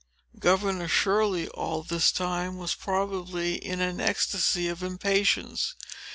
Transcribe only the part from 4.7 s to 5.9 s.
impatience.